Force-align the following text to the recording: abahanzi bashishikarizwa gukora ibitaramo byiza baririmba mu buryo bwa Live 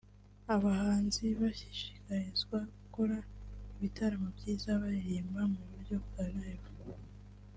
abahanzi 0.55 1.25
bashishikarizwa 1.41 2.57
gukora 2.79 3.17
ibitaramo 3.75 4.27
byiza 4.37 4.69
baririmba 4.81 5.41
mu 5.53 5.61
buryo 5.69 5.95
bwa 6.05 6.25
Live 6.41 6.71